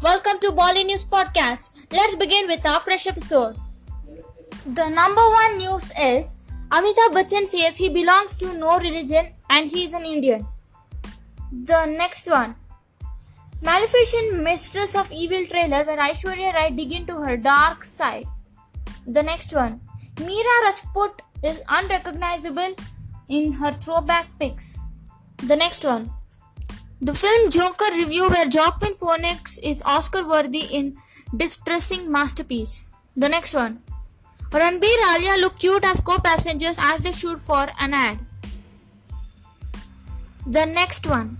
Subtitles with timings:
[0.00, 1.70] Welcome to Bolly News Podcast.
[1.90, 3.56] Let's begin with our fresh episode.
[4.64, 6.36] The number one news is
[6.70, 10.46] Amitabh Bachchan says he belongs to no religion and he is an Indian.
[11.50, 12.54] The next one
[13.60, 18.28] Maleficent Mistress of Evil trailer where Aishwarya Rai dig into her dark side.
[19.04, 19.80] The next one
[20.14, 22.76] Meera Rajput is unrecognizable
[23.28, 24.78] in her throwback pics.
[25.38, 26.12] The next one
[27.00, 30.96] the film Joker review where Joaquin Phoenix is Oscar worthy in
[31.36, 32.84] distressing masterpiece.
[33.16, 33.82] The next one.
[34.50, 38.18] Ranbir Alia look cute as co-passengers as they shoot for an ad.
[40.46, 41.38] The next one.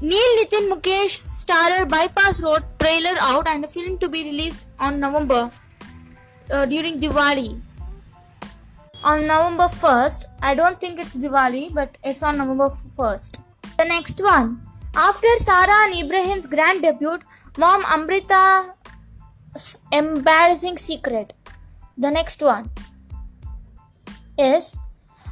[0.00, 5.00] Neil Nitin Mukesh starrer Bypass Road trailer out and the film to be released on
[5.00, 5.50] November
[6.50, 7.60] uh, during Diwali.
[9.04, 13.38] On November 1st, I don't think it's Diwali, but it's on November 1st.
[13.82, 14.60] The next one.
[14.94, 17.18] After Sara and Ibrahim's grand debut,
[17.58, 21.32] mom Amrita's embarrassing secret.
[21.98, 22.70] The next one
[24.38, 24.78] is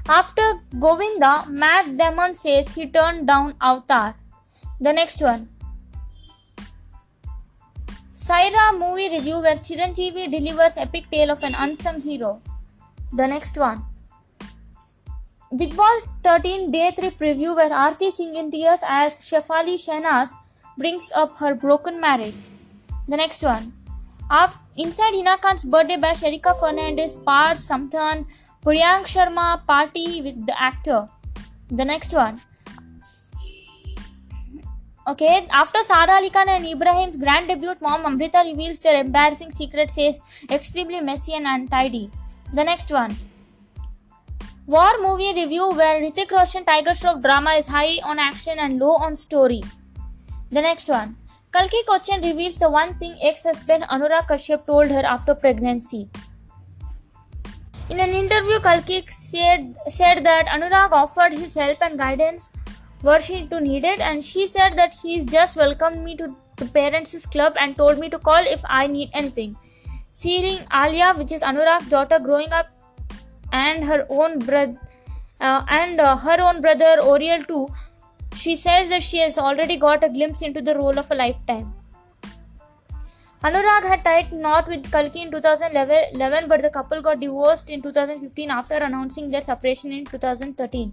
[0.09, 0.43] after
[0.81, 4.17] Govinda, Matt Damon says he turned down Avatar.
[4.81, 5.49] The next one.
[8.13, 12.43] Sye Raa movie review where Chiranjeevi delivers epic tale of an unsung hero.
[13.13, 13.85] The next one.
[15.57, 20.31] Bigg Boss 13 Day 3 preview where Aarti Singh in tears as Shefali Shahnaz
[20.79, 22.47] brings up her broken marriage.
[23.09, 23.73] The next one.
[24.31, 28.27] After, inside Hina Khan's birthday bash, Erica Fernandes, Parth Samthaan,
[28.65, 31.09] Priyank Sharma party with the actor.
[31.69, 32.41] The next one.
[35.09, 39.91] Okay, after Sara Ali Khan and Ibrahim's grand debut, mom Amrita reveals their embarrassing secret,
[39.91, 42.09] says extremely messy and untidy.
[42.55, 43.17] The next one.
[44.73, 48.93] War movie review where Hrithik Roshan Tiger Shroff drama is high on action and low
[49.07, 49.65] on story.
[50.53, 51.17] The next one.
[51.53, 56.09] Kalki Koechlin reveals the one thing ex-husband Anurag Kashyap told her after pregnancy.
[57.89, 62.51] In an interview, Kalki said, said that Anurag offered his help and guidance
[63.03, 66.67] were she to need it and she said that he's just welcomed me to the
[66.67, 69.57] parents' club and told me to call if I need anything.
[70.13, 72.69] Seeing Alia, which is Anurag's daughter, growing up
[73.53, 74.79] and her own brother
[75.41, 77.69] uh, and uh, her own brother Oriel too.
[78.37, 81.75] She says that she has already got a glimpse into the role of a lifetime.
[83.43, 88.51] Anurag had tied knot with Kalki in 2011, but the couple got divorced in 2015
[88.51, 90.93] after announcing their separation in 2013.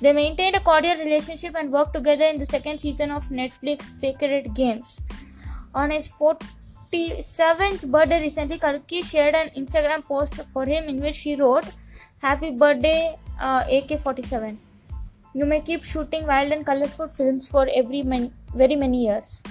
[0.00, 4.54] They maintained a cordial relationship and worked together in the second season of Netflix Sacred
[4.54, 5.02] Games.
[5.74, 11.36] On his 47th birthday recently, Kalki shared an Instagram post for him in which she
[11.36, 11.66] wrote,
[12.22, 14.56] Happy birthday, uh, AK-47.
[15.34, 19.42] You may keep shooting wild and colorful films for every man- very many years.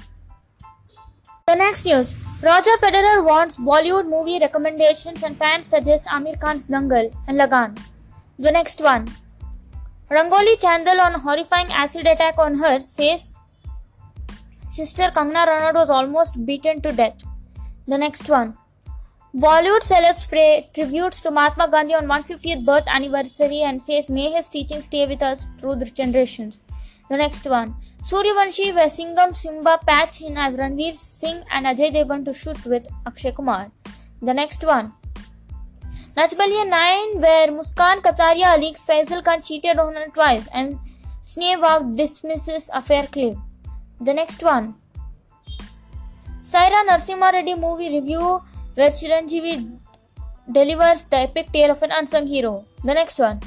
[1.47, 2.13] The next news.
[2.41, 7.77] Roger Federer wants Bollywood movie recommendations and fans suggest Aamir Khan's Dangal and Lagaan.
[8.39, 9.05] The next one.
[10.09, 13.31] Rangoli Chandel on horrifying acid attack on her says
[14.77, 17.29] sister Kangana Ranaut was almost beaten to death.
[17.85, 18.57] The next one.
[19.33, 24.49] Bollywood celebs pay tributes to Mahatma Gandhi on 150th birth anniversary and says may his
[24.49, 26.63] teachings stay with us through the generations.
[27.09, 27.75] The next one.
[28.03, 32.89] Sooryavanshi where Singham Simmba patch in as Ranveer Singh and Ajay Devgan to shoot with
[33.05, 33.71] Akshay Kumar.
[34.21, 34.91] The next one.
[36.17, 40.77] Nach Baliye 9 where Muskan Kataria leaks Faisal Khan cheated on her twice and
[41.23, 43.41] Snehwag dismisses affair claim.
[44.01, 44.75] The next one.
[46.43, 48.41] Sye Raa Narasimha Reddy movie review
[48.75, 49.77] where Chiranjeevi
[50.51, 52.65] delivers the epic tale of an unsung hero.
[52.83, 53.39] The next one.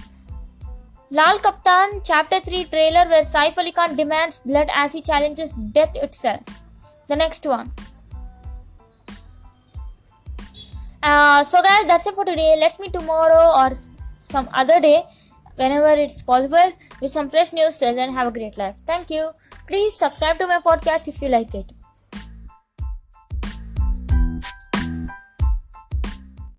[1.10, 5.96] Lal Kaptan Chapter 3 trailer where Saif Ali Khan demands blood as he challenges death
[5.96, 6.42] itself.
[7.08, 7.72] The next one.
[11.02, 12.56] Uh, so guys, that's it for today.
[12.58, 13.76] Let's meet tomorrow or
[14.22, 15.04] some other day
[15.56, 18.76] whenever it's possible with some fresh news and have a great life.
[18.86, 19.30] Thank you.
[19.66, 21.70] Please subscribe to my podcast if you like it.